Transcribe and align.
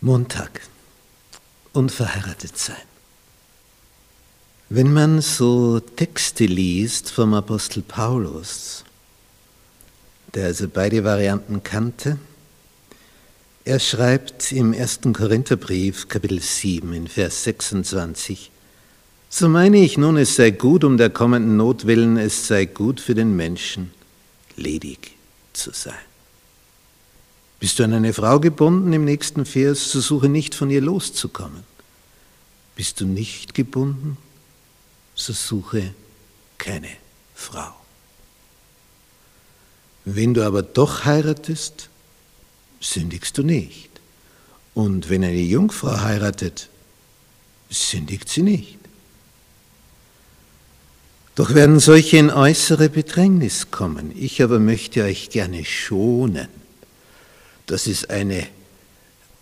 Montag. 0.00 0.60
Unverheiratet 1.72 2.56
sein. 2.56 2.76
Wenn 4.68 4.92
man 4.92 5.20
so 5.20 5.80
Texte 5.80 6.46
liest 6.46 7.10
vom 7.10 7.34
Apostel 7.34 7.82
Paulus, 7.82 8.84
der 10.34 10.46
also 10.46 10.68
beide 10.68 11.02
Varianten 11.02 11.64
kannte, 11.64 12.16
er 13.64 13.80
schreibt 13.80 14.52
im 14.52 14.72
ersten 14.72 15.12
Korintherbrief, 15.12 16.06
Kapitel 16.08 16.40
7, 16.40 16.92
in 16.92 17.08
Vers 17.08 17.42
26, 17.42 18.52
so 19.28 19.48
meine 19.48 19.78
ich 19.78 19.98
nun, 19.98 20.16
es 20.16 20.36
sei 20.36 20.52
gut 20.52 20.84
um 20.84 20.96
der 20.96 21.10
kommenden 21.10 21.56
Not 21.56 21.86
willen, 21.86 22.18
es 22.18 22.46
sei 22.46 22.66
gut 22.66 23.00
für 23.00 23.16
den 23.16 23.34
Menschen, 23.34 23.90
ledig 24.54 25.16
zu 25.52 25.72
sein. 25.72 26.07
Bist 27.60 27.78
du 27.78 27.84
an 27.84 27.92
eine 27.92 28.12
Frau 28.12 28.38
gebunden 28.38 28.92
im 28.92 29.04
nächsten 29.04 29.44
Vers, 29.44 29.90
so 29.90 30.00
suche 30.00 30.28
nicht 30.28 30.54
von 30.54 30.70
ihr 30.70 30.80
loszukommen. 30.80 31.64
Bist 32.76 33.00
du 33.00 33.06
nicht 33.06 33.54
gebunden, 33.54 34.16
so 35.14 35.32
suche 35.32 35.92
keine 36.56 36.90
Frau. 37.34 37.74
Wenn 40.04 40.34
du 40.34 40.46
aber 40.46 40.62
doch 40.62 41.04
heiratest, 41.04 41.88
sündigst 42.80 43.36
du 43.36 43.42
nicht. 43.42 43.90
Und 44.74 45.10
wenn 45.10 45.24
eine 45.24 45.40
Jungfrau 45.40 46.00
heiratet, 46.00 46.68
sündigt 47.68 48.28
sie 48.28 48.42
nicht. 48.42 48.78
Doch 51.34 51.54
werden 51.54 51.80
solche 51.80 52.16
in 52.16 52.30
äußere 52.30 52.88
Bedrängnis 52.88 53.72
kommen. 53.72 54.12
Ich 54.16 54.42
aber 54.42 54.60
möchte 54.60 55.02
euch 55.02 55.30
gerne 55.30 55.64
schonen 55.64 56.48
das 57.68 57.86
ist 57.86 58.10
eine 58.10 58.48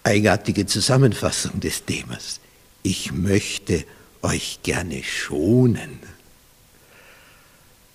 eigenartige 0.02 0.66
Zusammenfassung 0.66 1.60
des 1.60 1.84
Themas. 1.84 2.40
Ich 2.82 3.12
möchte 3.12 3.84
euch 4.22 4.60
gerne 4.62 5.02
schonen. 5.02 6.00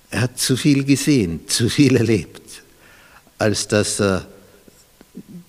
Er 0.10 0.22
hat 0.22 0.40
zu 0.40 0.58
viel 0.58 0.84
gesehen, 0.84 1.48
zu 1.48 1.70
viel 1.70 1.96
erlebt, 1.96 2.64
als 3.38 3.68
dass 3.68 4.00
er 4.00 4.28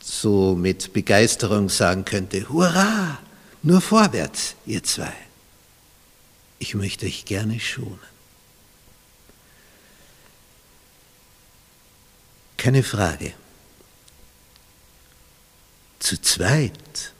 so 0.03 0.55
mit 0.55 0.93
Begeisterung 0.93 1.69
sagen 1.69 2.05
könnte, 2.05 2.49
Hurra, 2.49 3.19
nur 3.63 3.81
vorwärts, 3.81 4.57
ihr 4.67 4.83
zwei. 4.83 5.13
Ich 6.59 6.75
möchte 6.75 7.07
euch 7.07 7.25
gerne 7.25 7.59
schonen. 7.61 7.99
Keine 12.57 12.83
Frage 12.83 13.35
zu 16.13 16.21
zweit 16.21 17.15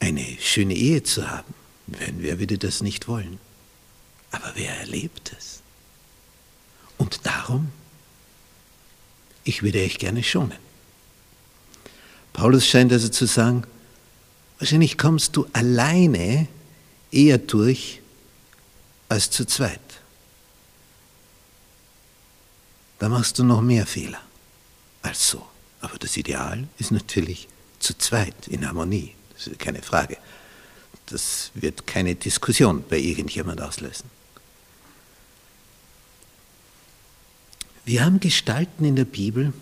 eine 0.00 0.24
schöne 0.40 0.74
Ehe 0.74 1.02
zu 1.02 1.30
haben. 1.30 1.52
Wer 1.86 2.38
würde 2.38 2.56
das 2.56 2.80
nicht 2.80 3.06
wollen? 3.06 3.38
Aber 4.30 4.52
wer 4.54 4.74
erlebt 4.78 5.34
es? 5.38 5.60
Und 6.96 7.26
darum, 7.26 7.70
ich 9.44 9.62
würde 9.62 9.82
euch 9.82 9.98
gerne 9.98 10.22
schonen. 10.22 10.56
Paulus 12.32 12.66
scheint 12.66 12.90
also 12.92 13.10
zu 13.10 13.26
sagen, 13.26 13.64
wahrscheinlich 14.58 14.96
kommst 14.96 15.36
du 15.36 15.46
alleine 15.52 16.48
eher 17.10 17.36
durch 17.36 18.00
als 19.10 19.28
zu 19.28 19.44
zweit. 19.44 19.80
Da 22.98 23.10
machst 23.10 23.38
du 23.38 23.44
noch 23.44 23.60
mehr 23.60 23.86
Fehler 23.86 24.22
als 25.02 25.28
so. 25.28 25.46
Aber 25.84 25.98
das 25.98 26.16
Ideal 26.16 26.66
ist 26.78 26.92
natürlich 26.92 27.46
zu 27.78 27.96
zweit 27.98 28.48
in 28.48 28.66
Harmonie. 28.66 29.14
Das 29.34 29.48
ist 29.48 29.58
keine 29.58 29.82
Frage. 29.82 30.16
Das 31.06 31.50
wird 31.52 31.86
keine 31.86 32.14
Diskussion 32.14 32.82
bei 32.88 32.98
irgendjemand 32.98 33.60
auslösen. 33.60 34.08
Wir 37.84 38.02
haben 38.02 38.18
Gestalten 38.18 38.86
in 38.86 38.96
der 38.96 39.04
Bibel, 39.04 39.52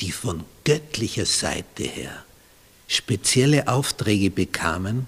die 0.00 0.10
von 0.10 0.42
göttlicher 0.64 1.24
Seite 1.24 1.84
her 1.84 2.24
spezielle 2.88 3.68
Aufträge 3.68 4.30
bekamen, 4.30 5.06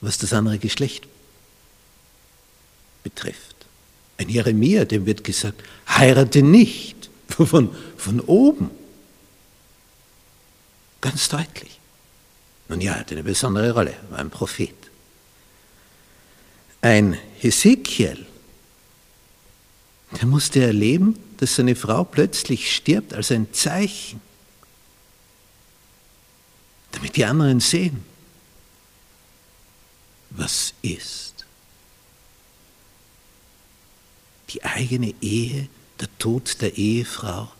was 0.00 0.16
das 0.16 0.32
andere 0.32 0.58
Geschlecht 0.58 1.06
betrifft. 3.02 3.56
Ein 4.16 4.30
Jeremia, 4.30 4.86
dem 4.86 5.04
wird 5.04 5.22
gesagt, 5.22 5.62
heirate 5.86 6.42
nicht, 6.42 7.10
von, 7.28 7.74
von 7.96 8.20
oben. 8.20 8.70
Ganz 11.06 11.28
deutlich. 11.28 11.78
Nun 12.68 12.80
ja, 12.80 12.94
er 12.94 12.98
hatte 12.98 13.14
eine 13.14 13.22
besondere 13.22 13.70
Rolle, 13.70 13.94
war 14.10 14.18
ein 14.18 14.28
Prophet. 14.28 14.74
Ein 16.80 17.16
Hesekiel, 17.38 18.26
der 20.10 20.26
musste 20.26 20.64
erleben, 20.64 21.16
dass 21.36 21.54
seine 21.54 21.76
Frau 21.76 22.02
plötzlich 22.02 22.74
stirbt 22.74 23.14
als 23.14 23.30
ein 23.30 23.52
Zeichen, 23.52 24.20
damit 26.90 27.14
die 27.14 27.24
anderen 27.24 27.60
sehen, 27.60 28.04
was 30.30 30.74
ist. 30.82 31.46
Die 34.50 34.64
eigene 34.64 35.14
Ehe, 35.20 35.68
der 36.00 36.08
Tod 36.18 36.60
der 36.60 36.76
Ehefrau 36.76 37.52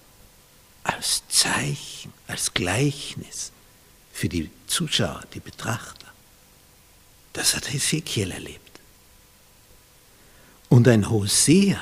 als 0.86 1.22
Zeichen, 1.28 2.12
als 2.26 2.54
Gleichnis 2.54 3.50
für 4.12 4.28
die 4.28 4.50
Zuschauer, 4.66 5.22
die 5.34 5.40
Betrachter. 5.40 6.06
Das 7.32 7.54
hat 7.54 7.72
Ezekiel 7.74 8.30
erlebt. 8.30 8.60
Und 10.68 10.88
ein 10.88 11.10
Hosea, 11.10 11.80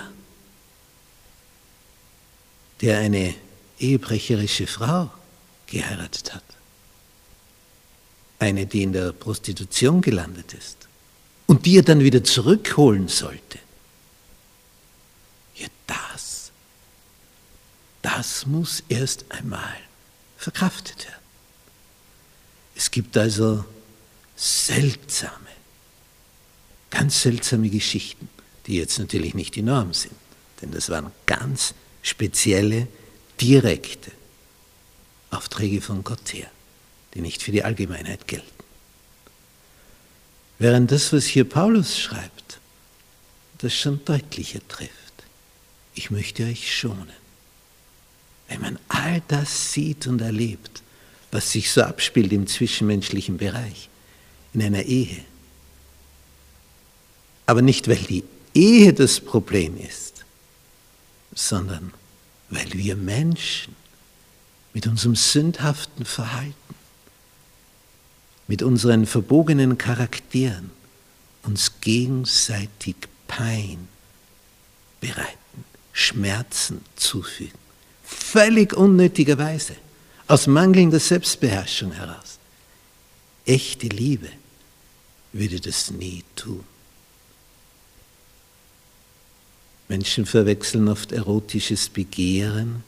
der 2.80 2.98
eine 2.98 3.34
ehebrecherische 3.78 4.66
Frau 4.66 5.10
geheiratet 5.66 6.34
hat. 6.34 6.44
Eine, 8.38 8.66
die 8.66 8.82
in 8.82 8.92
der 8.92 9.12
Prostitution 9.12 10.00
gelandet 10.00 10.54
ist 10.54 10.88
und 11.46 11.66
die 11.66 11.78
er 11.78 11.82
dann 11.82 12.00
wieder 12.00 12.24
zurückholen 12.24 13.08
sollte. 13.08 13.58
Ja, 15.56 15.68
das 15.86 16.50
das 18.24 18.46
muss 18.46 18.82
erst 18.88 19.26
einmal 19.28 19.76
verkraftet 20.38 21.04
werden. 21.04 21.22
Es 22.74 22.90
gibt 22.90 23.16
also 23.18 23.66
seltsame, 24.34 25.50
ganz 26.90 27.20
seltsame 27.20 27.68
Geschichten, 27.68 28.30
die 28.66 28.76
jetzt 28.76 28.98
natürlich 28.98 29.34
nicht 29.34 29.54
die 29.56 29.62
Norm 29.62 29.92
sind, 29.92 30.14
denn 30.62 30.70
das 30.70 30.88
waren 30.88 31.12
ganz 31.26 31.74
spezielle, 32.02 32.88
direkte 33.40 34.10
Aufträge 35.30 35.82
von 35.82 36.02
Gott 36.02 36.32
her, 36.32 36.50
die 37.12 37.20
nicht 37.20 37.42
für 37.42 37.52
die 37.52 37.62
Allgemeinheit 37.62 38.26
gelten. 38.26 38.48
Während 40.58 40.90
das, 40.90 41.12
was 41.12 41.26
hier 41.26 41.44
Paulus 41.44 41.98
schreibt, 41.98 42.58
das 43.58 43.74
schon 43.74 44.02
deutlicher 44.06 44.66
trifft. 44.66 44.92
Ich 45.94 46.10
möchte 46.10 46.44
euch 46.44 46.74
schonen. 46.74 47.23
Wenn 48.48 48.60
man 48.60 48.78
all 48.88 49.22
das 49.28 49.72
sieht 49.72 50.06
und 50.06 50.20
erlebt, 50.20 50.82
was 51.30 51.50
sich 51.50 51.70
so 51.70 51.82
abspielt 51.82 52.32
im 52.32 52.46
zwischenmenschlichen 52.46 53.38
Bereich, 53.38 53.88
in 54.52 54.62
einer 54.62 54.82
Ehe. 54.82 55.24
Aber 57.46 57.62
nicht, 57.62 57.88
weil 57.88 57.96
die 57.96 58.24
Ehe 58.54 58.92
das 58.92 59.20
Problem 59.20 59.76
ist, 59.76 60.24
sondern 61.34 61.92
weil 62.50 62.72
wir 62.72 62.94
Menschen 62.94 63.74
mit 64.72 64.86
unserem 64.86 65.16
sündhaften 65.16 66.04
Verhalten, 66.04 66.54
mit 68.46 68.62
unseren 68.62 69.06
verbogenen 69.06 69.78
Charakteren 69.78 70.70
uns 71.42 71.80
gegenseitig 71.80 72.96
Pein 73.26 73.88
bereiten, 75.00 75.64
Schmerzen 75.92 76.80
zufügen 76.94 77.63
völlig 78.34 78.74
unnötigerweise, 78.76 79.76
aus 80.26 80.48
mangelnder 80.48 80.98
Selbstbeherrschung 80.98 81.92
heraus. 81.92 82.40
Echte 83.46 83.86
Liebe 83.86 84.28
würde 85.32 85.60
das 85.60 85.92
nie 85.92 86.24
tun. 86.34 86.64
Menschen 89.86 90.26
verwechseln 90.26 90.88
oft 90.88 91.12
erotisches 91.12 91.88
Begehren 91.88 92.82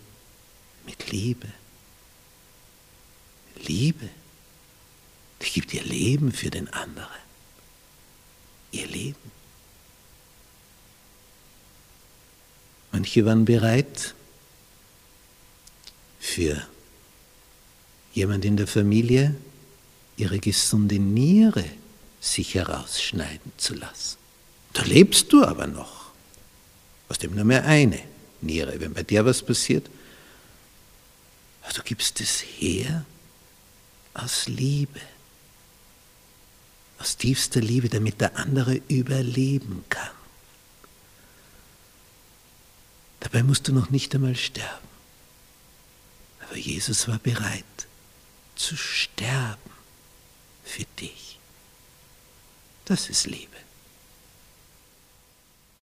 mit 0.84 1.12
Liebe. 1.12 1.46
Liebe, 3.68 4.08
die 5.42 5.50
gibt 5.50 5.72
ihr 5.74 5.84
Leben 5.84 6.32
für 6.32 6.50
den 6.50 6.68
anderen. 6.72 7.22
Ihr 8.72 8.88
Leben. 8.88 9.30
Manche 12.90 13.24
waren 13.24 13.44
bereit, 13.44 14.16
für 16.26 16.60
jemand 18.12 18.44
in 18.44 18.56
der 18.56 18.66
Familie 18.66 19.34
ihre 20.16 20.38
gesunde 20.38 20.98
Niere 20.98 21.64
sich 22.20 22.54
herausschneiden 22.54 23.52
zu 23.56 23.74
lassen. 23.74 24.18
Da 24.72 24.82
lebst 24.82 25.32
du 25.32 25.44
aber 25.44 25.66
noch. 25.66 26.10
Aus 27.08 27.18
dem 27.18 27.34
nur 27.34 27.44
mehr 27.44 27.64
eine 27.64 28.00
Niere. 28.40 28.80
Wenn 28.80 28.92
bei 28.92 29.04
dir 29.04 29.24
was 29.24 29.42
passiert, 29.42 29.88
du 31.74 31.82
gibst 31.82 32.20
es 32.20 32.40
her 32.40 33.04
aus 34.14 34.48
Liebe, 34.48 35.00
aus 36.98 37.16
tiefster 37.16 37.60
Liebe, 37.60 37.88
damit 37.88 38.20
der 38.20 38.36
andere 38.36 38.80
überleben 38.88 39.84
kann. 39.88 40.10
Dabei 43.20 43.42
musst 43.42 43.68
du 43.68 43.72
noch 43.72 43.90
nicht 43.90 44.14
einmal 44.14 44.36
sterben. 44.36 44.95
Aber 46.48 46.56
Jesus 46.56 47.08
war 47.08 47.18
bereit 47.18 47.64
zu 48.54 48.76
sterben 48.76 49.70
für 50.64 50.84
dich. 51.00 51.38
Das 52.84 53.08
ist 53.10 53.26
Liebe. 53.26 53.56